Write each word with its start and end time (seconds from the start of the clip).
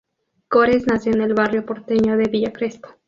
Cores 0.47 0.87
nació 0.87 1.11
en 1.13 1.21
el 1.21 1.35
barrio 1.35 1.63
porteño 1.63 2.17
de 2.17 2.25
Villa 2.25 2.51
Crespo. 2.51 2.89